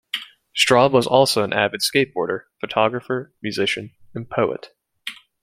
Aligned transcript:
Straub 0.57 0.93
was 0.93 1.05
also 1.05 1.43
an 1.43 1.53
avid 1.53 1.81
skateboarder, 1.81 2.45
photographer, 2.59 3.35
musician, 3.43 3.91
and 4.15 4.27
poet. 4.27 4.69